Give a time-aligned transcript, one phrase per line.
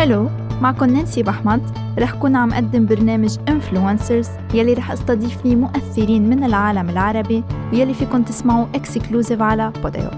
[0.00, 0.30] Hello
[0.62, 1.62] معكم نانسي بحمد.
[1.98, 7.94] رح كون عم قدم برنامج Influencers يلي رح أستضيف فيه مؤثرين من العالم العربي ويلي
[7.94, 10.10] فيكم تسمعوا exclusive على بوديو.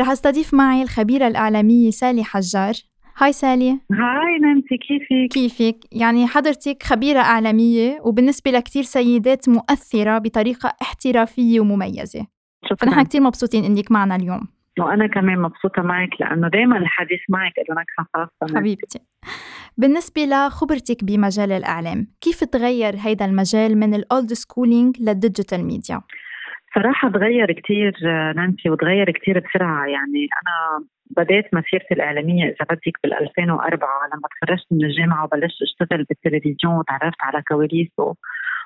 [0.00, 2.74] رح أستضيف معي الخبيرة الإعلامية سالي حجار.
[3.18, 3.70] Hi سالي.
[3.70, 12.26] Hi نانسي كيفك؟ كيفك؟ يعني حضرتك خبيرة إعلامية وبالنسبة لكتير سيدات مؤثرة بطريقة احترافية ومميزة.
[12.64, 12.90] شكرا.
[12.90, 14.53] فنحن كتير مبسوطين إنك معنا اليوم.
[14.78, 19.00] وأنا كمان مبسوطة معك لأنه دائما الحديث معك له نكهه خاصه حبيبتي.
[19.76, 26.00] بالنسبة لخبرتك بمجال الإعلام كيف تغير هيدا المجال من ال old schooling لل digital media؟
[26.74, 27.92] صراحة تغير كتير
[28.36, 29.86] نانسي وتغير كتير بسرعة.
[29.86, 36.04] يعني أنا بدأت مسيرتي الإعلامية إذا بدك بال 2004 لما تخرجت من الجامعة وبلشت أشتغل
[36.04, 38.14] بالتلفزيون وتعرفت على كواليسه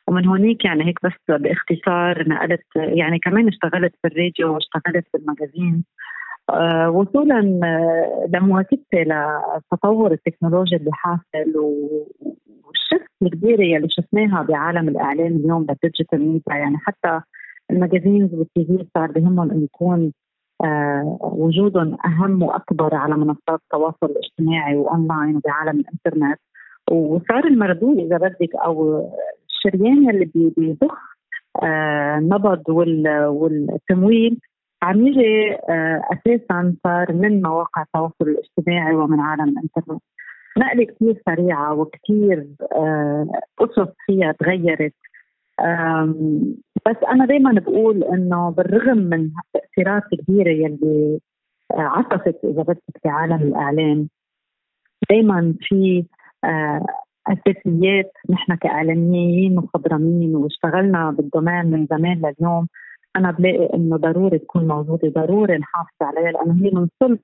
[0.08, 5.84] ومن هونيك يعني هيك بس باختصار نقلت يعني كمان اشتغلت بالراديو واشتغلت بال magazine
[6.50, 15.36] آه، وصولا آه، لمواكبتي لتطور التكنولوجيا اللي حاصل وال shift الكبيرة يلي شفناها بعالم الإعلام
[15.36, 16.54] اليوم بال digital media.
[16.54, 17.20] يعني حتى
[17.70, 20.12] ال magazines وال TV صار بهمهم انه يكون
[20.64, 26.40] آه وجودهم أهم وأكبر على منصات التواصل الاجتماعي وأونلاين وبعالم الإنترنت.
[26.90, 29.04] وصار المردود إذا بدك أو
[29.58, 30.98] الشريان اللي بيضخ
[31.62, 34.38] آه النبض والتمويل
[34.82, 40.02] عم يجي آه أساسا صار من مواقع التواصل الاجتماعي ومن عالم الإنترنت.
[40.58, 43.26] نقلة كثير سريعة وكثير آه
[43.58, 44.94] قصص فيها تغيرت.
[46.88, 51.20] بس أنا دائما بقول إنه بالرغم من التاثيرات الكبيره يلي
[51.74, 54.08] عطفت إذا بدك في عالم الإعلام
[55.10, 56.04] دائما في
[57.28, 62.68] اساسيات نحن كإعلاميين مخضرمين واشتغلنا بال domain من زمان لليوم
[63.16, 67.18] أنا بلاقي إنه ضروري تكون موجودة ضروري نحافظ عليها لأنه هي من صلب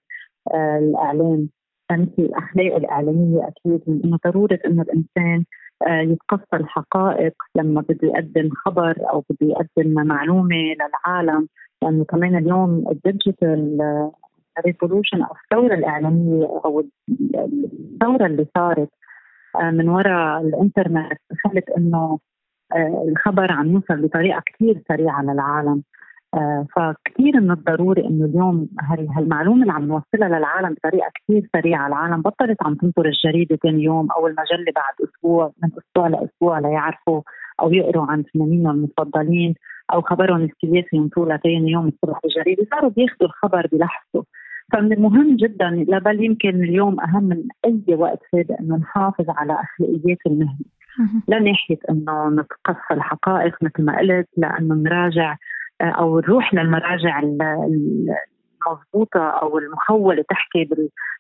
[0.55, 1.49] آه الإعلام.
[1.93, 5.45] مثل الأخلاق الإعلامية أكيد من إنه ضروري إنه الإنسان
[5.87, 11.49] آه يتقصى الحقائق لما بده يقدم خبر أو بده يقدم معلومة للعالم.
[11.83, 13.79] لأنه كمان اليوم ال digital
[14.67, 16.85] ريفولوشن أو الثورة الإعلامية أو
[17.21, 18.95] الثورة اللي صارت آه،
[19.63, 22.19] من وراء الإنترنت خلت إنه
[22.73, 25.83] آه، الخبر عم يوصل بطريقة كثير سريعة للعالم.
[26.35, 28.69] آه، فكثير من الضروري إنه اليوم
[29.17, 34.11] هالمعلومة اللي عم نوصلها للعالم بطريقة كثير سريعة، العالم بطلت عم تنطر الجريدة ثاني يوم
[34.11, 37.23] أو المجلة بعد أسبوع من أسبوع لأسبوع ليعرفوا
[37.61, 39.55] أو يقروا عن فنانينهم المفضلين
[39.93, 44.25] أو خبرهم السياسي ينطوا ثاني يوم الصبح بالجريده، صاروا بياخذوا الخبر بلحظته،
[44.73, 49.53] فمن المهم جدا لا بل يمكن اليوم أهم من أي وقت سابق إنه نحافظ على
[49.53, 50.65] أخلاقيات المهنة.
[51.29, 55.37] لا ناحية إنه نتقصى الحقائق مثل ما قلت لأنه نراجع
[55.81, 60.69] آه، أو نروح للمراجع المضبوطة أو المخولة تحكي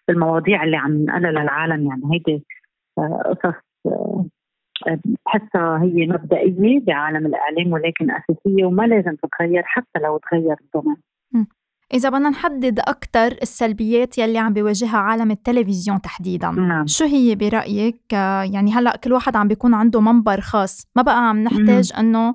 [0.08, 1.86] بالمواضيع اللي عم ننقلها للعالم.
[1.86, 2.44] يعني هيدي
[2.98, 3.54] آه، قصص
[3.86, 4.26] آه،
[5.26, 10.96] بحسها هي مبدئية بعالم الإعلام ولكن أساسية وما لازم تتغير حتى لو تغير الزمن.
[11.94, 16.50] إذا بدنا نحدد أكثر السلبيات يلي عم بيواجهها عالم التلفزيون تحديدا.
[16.50, 16.86] نعم.
[16.86, 18.12] شو هي برأيك؟
[18.52, 20.90] يعني هلأ كل واحد عم بيكون عنده منبر خاص.
[20.96, 22.34] ما بقى عم نحتاج أنه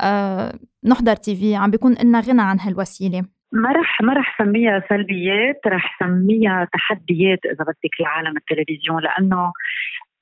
[0.00, 3.22] آه نحضر تي في عم بيكون لنا غنى عن هالوسيلة.
[3.52, 9.52] ما رح ما رح سميها سلبيات رح سميها تحديات إذا بدك لعالم التلفزيون لأنه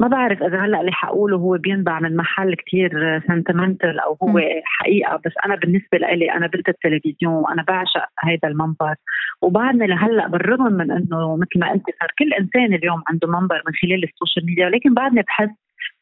[0.00, 4.40] ما بعرف إذا هلأ اللي حقوله هو بينبع من محل كتير sentimental أو هو.
[4.64, 5.16] حقيقة.
[5.16, 8.94] بس أنا بالنسبة لي أنا بنت التلفزيون وأنا بعشق هذا المنبر.
[9.42, 13.72] وبعدني لهلأ بالرغم من إنه مثل ما قلت صار كل إنسان اليوم عنده منبر من
[13.82, 14.68] خلال ال social media.
[14.68, 15.50] لكن بعدني بحس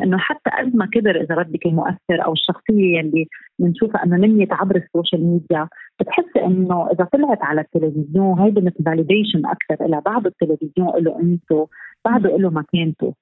[0.02, 3.26] إنه حتى قد ما كبر إذا بدك المؤثر أو الشخصية يلي
[3.58, 5.68] بنشوفها انه نميت عبر السوشيال ميديا
[6.00, 11.68] بتحسي إنه إذا طلعت على التلفزيون هيدي مثل validation أكثر لها بعد التلفزيون له قيمته
[12.04, 13.14] بعده له مكانته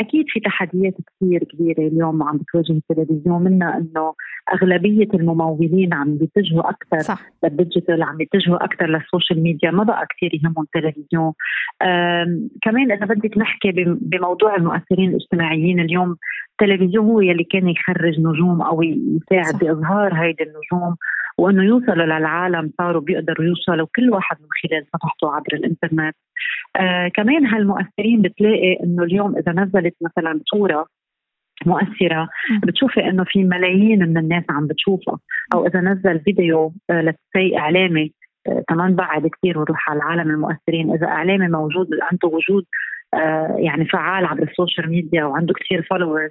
[0.00, 4.14] أكيد في تحديات كثير كبيرة اليوم عم بتواجه التلفزيون منها إنه
[4.54, 7.14] أغلبية الممولين عم بيتجهوا أكثر
[7.44, 11.32] لل digital عم بيتجهوا أكثر لل social media ما بقى كثير يهمهم التلفزيون.
[12.62, 16.16] كمان إذا بدك نحكي بموضوع المؤثرين الاجتماعيين اليوم
[16.62, 20.96] التلفزيون هو يلي كان يخرج نجوم أو يساعد بإظهار هيدي النجوم
[21.38, 26.16] وإنه يوصلوا للعالم صاروا بيقدروا يوصلوا كل واحد من خلال صفحته عبر الإنترنت.
[26.76, 30.86] آه كمان هالمؤثرين بتلاقي إنه اليوم إذا نزلت مثلا صورة
[31.66, 32.28] مؤثرة
[32.62, 35.18] بتشوفي إنه في ملايين من الناس عم بتشوفها.
[35.54, 38.12] أو إذا نزل فيديو آه let's say إعلامي
[38.48, 40.94] آه كمان بعد كثير وروح على العالم المؤثرين.
[40.94, 42.64] إذا إعلامي موجود عنده وجود
[43.14, 46.30] آه يعني فعال عبر ال social media وعنده كثير followers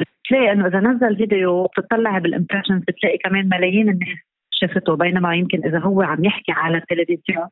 [0.00, 4.18] بتلاقي إنه إذا نزل فيديو بتطلع بال impressions بتلاقي كمان ملايين الناس
[4.50, 7.48] شافته بينما يمكن إذا هو عم يحكي على التلفزيون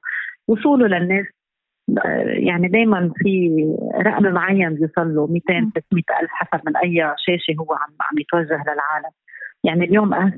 [0.48, 1.26] وصوله للناس
[2.26, 3.50] يعني دائما في
[4.06, 8.62] رقم معين بيوصل له 200 300 ألف حسب من أي شاشة هو عم عم يتوجه
[8.62, 9.10] للعالم.
[9.64, 10.32] يعني اليوم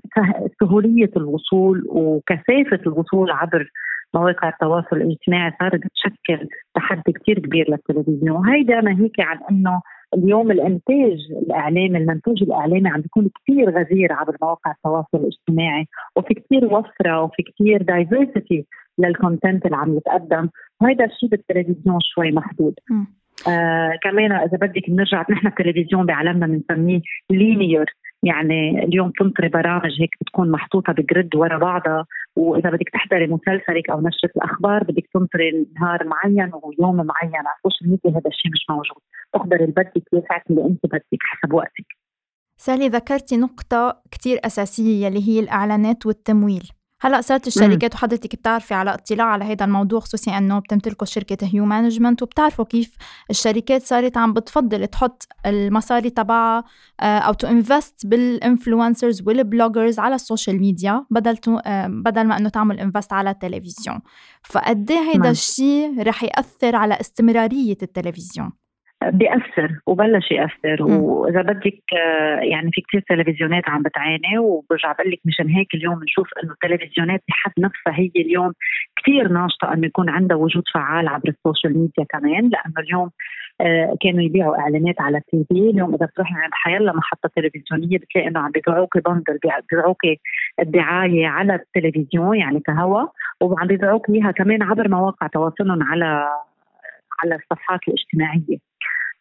[0.61, 3.71] سهولية الوصول وكثافة الوصول عبر
[4.15, 8.31] مواقع التواصل الاجتماعي صارت تشكل تحدي كثير كبير للتلفزيون.
[8.31, 9.81] وهيدا ناهيك عن إنه
[10.15, 15.87] اليوم الإنتاج الإعلامي المنتوج الإعلامي عم بيكون كثير غزير عبر مواقع التواصل الاجتماعي
[16.17, 18.67] وفي كثير وفرة وفي كثير diversity
[18.99, 20.49] لل content اللي عم يتقدم.
[20.81, 22.75] وهذا الشيء بالتلفزيون شوي محدود.
[23.49, 27.01] آه كمان إذا بدك بنرجع نحن التلفزيون بعالمنا بنسميه
[27.31, 27.87] linear
[28.23, 32.07] يعني اليوم تنطري برامج هيك بتكون محطوطة ب grid ورا بعضها
[32.37, 37.62] وإذا بدك تحضري مسلسلك أو نشرة الأخبار بدك تنطري نهار معين ويوم معين على ال
[37.62, 39.03] social media هذا الشيء مش موجود.
[39.33, 41.87] تحضري اللي بدك الساعة اللي أنت بدك حسب وقتك.
[42.57, 46.69] سالي ذكرتي نقطة كتير أساسية اللي هي الإعلانات والتمويل.
[47.01, 51.65] هلأ صارت الشركات وحضرتك بتعرفي على اطلاع على هذا الموضوع خصوصي إنه بتمتلكوا شركة هيو
[51.65, 52.97] management وبتعرفوا كيف
[53.31, 56.65] الشركات صارت عم بتفضل تحط المصاري تبعها
[57.01, 62.25] آه، أو to invest بال influencers وال bloggers على ال social media بدل آه، بدل
[62.25, 64.01] ما إنه تعمل invest على التلفزيون
[64.45, 65.31] فقد إيه هيدا نعم.
[65.31, 68.66] الشيء رح يأثر على استمرارية التلفزيون
[69.05, 70.83] بيأثر وبلش يأثر.
[70.83, 75.99] وإذا بدك آه، يعني في كثير تلفزيونات عم بتعاني وبرجع بقول لك مشان هيك اليوم
[75.99, 78.53] بنشوف إنه التلفزيونات بحد نفسها هي اليوم
[78.97, 82.43] كثير ناشطة إنه يكون عندها وجود فعال عبر ال social media كمان.
[82.49, 83.11] لأنه اليوم
[83.61, 85.71] آه، كانوا يبيعوا إعلانات على ال TV.
[85.71, 89.39] اليوم إذا بتروحي عند حيلا محطة تلفزيونية بتلاقي إنه عم بيبيعوكي bundle
[89.71, 90.21] بيبيعوكي
[90.61, 93.07] الدعاية على التلفزيون يعني كهوا.
[93.41, 96.29] وعم بيبيعوكي إياها كمان عبر مواقع تواصلهم على
[97.23, 98.66] على الصفحات الاجتماعية.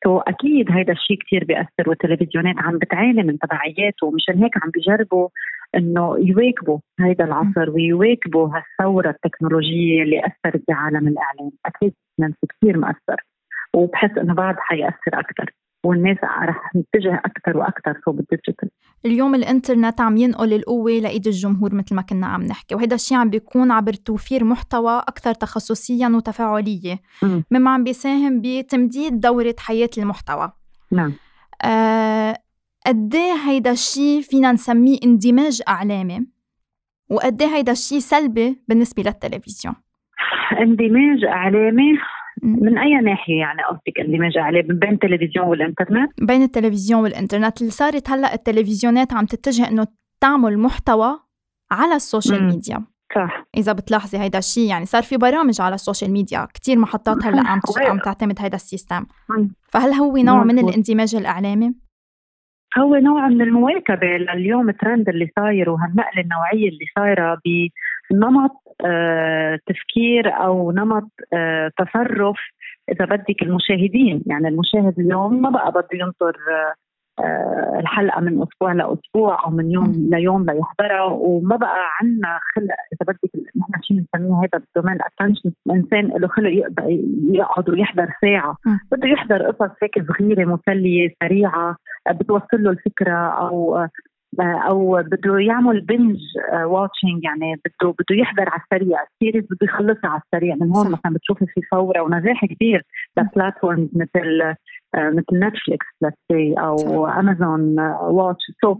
[0.05, 5.29] تو أكيد هذا الشيء كثير بيأثر والتلفزيونات عم بتعاني من تبعياته ومشان هيك عم بيجربوا
[5.75, 11.51] إنه يواكبوا هذا العصر ويواكبوا هالثورة التكنولوجية اللي أثرت بعالم الإعلام.
[11.65, 13.25] أكيد نانسي كثير مأثر
[13.75, 15.51] وبحس إنه بعد حيأثر أكثر
[15.85, 18.69] والناس رح تتجه أكثر وأكثر صوب ال digital.
[19.05, 23.29] اليوم الإنترنت عم ينقل القوة لإيد الجمهور مثل ما كنا عم نحكي وهذا الشيء عم
[23.29, 26.99] بيكون عبر توفير محتوى أكثر تخصصيا وتفاعلية.
[27.51, 30.51] مما عم بيساهم بتمديد دورة حياة المحتوى.
[30.91, 31.13] نعم.
[31.63, 32.37] آه
[32.85, 36.27] قد إيه هيدا الشيء فينا نسميه اندماج إعلامي؟
[37.09, 39.75] وقد إيه هيدا الشيء سلبي بالنسبة للتلفزيون؟
[40.61, 41.97] اندماج إعلامي؟
[42.43, 47.61] من أي ناحية يعني قصدك اندماج عليه؟ بين التلفزيون والإنترنت؟ بين التلفزيون والإنترنت.
[47.61, 49.87] اللي صارت هلأ التلفزيونات عم تتجه إنه
[50.21, 51.19] تعمل محتوى
[51.71, 52.47] على ال social مم.
[52.47, 52.83] ميديا.
[53.15, 53.45] صح.
[53.57, 57.47] إذا بتلاحظي هيدا الشيء يعني صار في برامج على ال social media كثير محطات هلأ
[57.47, 59.05] عم عم تعتمد هيدا ال system.
[59.71, 61.73] فهل هو نوع من الاندماج الإعلامي؟
[62.77, 67.39] هو نوع من المواكبة لليوم الترند اللي صاير وهالنقلة النوعية اللي صايرة
[68.11, 68.51] بنمط
[69.67, 72.37] تفكير أو نمط آه، تصرف
[72.91, 74.23] إذا بدك المشاهدين.
[74.25, 76.37] يعني المشاهد اليوم ما بقى بده ينطر
[77.19, 83.13] آه، الحلقة من أسبوع لأسبوع أو من يوم ليوم ليحضرها وما بقى عندنا خلق إذا
[83.13, 86.51] بدك نحن شيء بنسميه هذا بال domain attention span له خلق
[87.33, 88.57] يقعد ويحضر ساعة.
[88.91, 91.75] بده يحضر قصص هيك صغيرة مسلية سريعة
[92.11, 93.15] بتوصل له الفكرة
[93.47, 93.87] أو
[94.41, 96.17] أو بده يعمل binge
[96.65, 98.99] watching يعني بده بده يحضر على السريع.
[99.03, 100.55] ال series بده يخلصها على السريع.
[100.55, 102.83] من هون مثلا بتشوفي في ثوره ونجاح كبير
[103.17, 104.55] ل platforms مثل
[104.95, 105.85] آه، مثل نتفليكس
[106.57, 108.77] أو امازون واتش so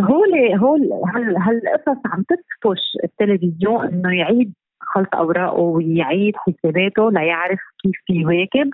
[0.00, 0.92] هول هول
[1.38, 4.54] هالقصص عم تدفش التلفزيون إنه يعيد
[4.86, 8.70] خلط أوراقه ويعيد حساباته ليعرف كيف يواكب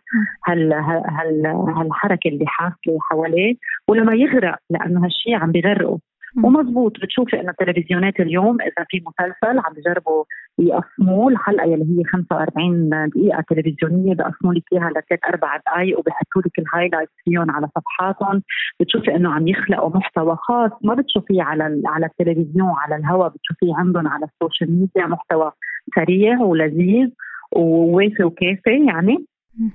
[0.49, 3.55] هال هال هالحركة اللي حاصلة حواليه
[3.89, 5.99] ولما يغرق لأنه هالشيء عم بيغرقه
[6.45, 10.25] ومزبوط بتشوفي إنه التلفزيونات اليوم إذا في مسلسل عم بيجربوا
[10.59, 16.59] يقسموه الحلقة يلي هي 45 دقيقة تلفزيونية بقسموا لك إياها لثلاث أربع دقائق وبحطوا لك
[16.59, 18.43] ال highlight فيهم على صفحاتهم.
[18.81, 24.09] بتشوفي إنه عم يخلقوا محتوى خاص ما بتشوفيه على على التلفزيون على الهواء بتشوفيه عندهم
[24.09, 25.53] على ال social media محتوى
[25.95, 27.09] سريع ولذيذ
[27.57, 29.25] ووافي وكافي يعني.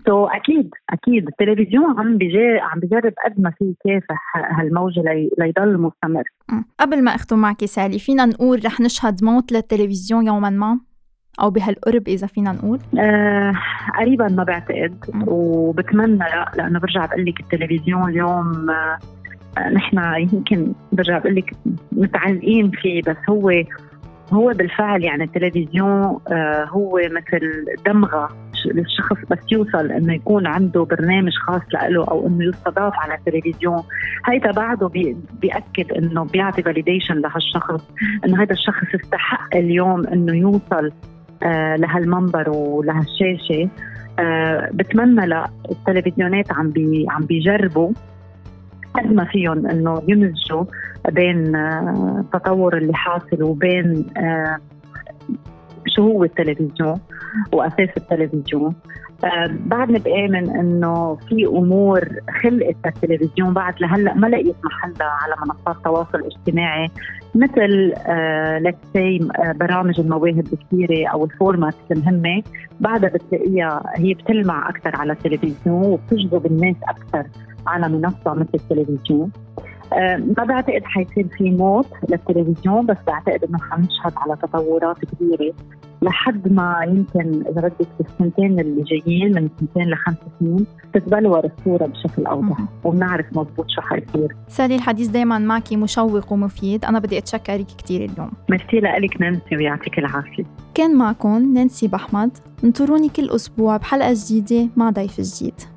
[0.06, 5.30] سو so, أكيد أكيد التلفزيون عم بيجي عم بجرب قد ما في يكافح هالموجة لي...
[5.40, 6.24] ليضل مستمر.
[6.80, 10.80] قبل ما أختم معك سالي فينا نقول رح نشهد موت للتلفزيون يوما ما؟
[11.42, 12.80] أو بهالقرب إذا فينا نقول.
[13.00, 13.54] آه
[14.00, 19.00] قريبا ما بعتقد وبتمنى لا لأنه برجع بقول لك التلفزيون اليوم آه
[19.70, 21.52] نحن يمكن برجع بقول لك
[21.92, 23.52] متعلقين فيه بس هو
[24.34, 28.30] هو بالفعل يعني التلفزيون آه هو مثل دمغة
[28.66, 33.84] للشخص بس يوصل إنه يكون عنده برنامج خاص له أو إنه يستضاف على التلفزيون.
[34.26, 37.90] هيدا بعده بي بيأكد إنه بيعطي validation لهالشخص
[38.26, 40.92] إنه هذا الشخص استحق اليوم إنه يوصل
[41.44, 43.70] آه لهالمنبر ولهالشاشة.
[44.20, 47.92] آه بتمنى لا التلفزيونات عم بي عم بيجربوا.
[48.98, 50.66] قد ما فيهم إنه يمزجوا
[51.12, 54.58] بين التطور آه، اللي حاصل وبين آه،
[55.88, 57.00] شو هو التلفزيون
[57.54, 58.76] وأساس التلفزيون.
[59.24, 62.10] آه بعدني بآمن إنه في أمور
[62.44, 66.88] خلقت التلفزيون بعد لهلأ ما لقيت محلها على منصات التواصل الاجتماعي
[67.36, 67.94] مثل
[69.60, 72.44] برامج المواهب الكثيرة أو الفورمات المهمة.
[72.80, 77.26] بعدها بتلاقيها هي بتلمع أكثر على التلفزيون وبتجذب الناس أكثر.
[77.68, 79.32] على منصة مثل التلفزيون
[79.94, 85.54] آه، ما بعتقد حيصير في موت للتلفزيون بس بعتقد إنه حنشهد على تطورات كبيرة
[86.02, 92.26] لحد ما يمكن إذا بدك بالسنتين اللي جايين من سنتين لخمس سنين تتبلور الصورة بشكل
[92.26, 94.36] أوضح وبنعرف مضبوط شو حيصير.
[94.48, 98.32] سالي الحديث دائما معك مشوق ومفيد، أنا بدي اتشكرك كثير اليوم.
[98.50, 100.44] ميرسي لك نانسي ويعطيك العافية.
[100.74, 105.75] كان معكم نانسي بحمد، انطروني كل أسبوع بحلقة جديدة مع ضيف جديد.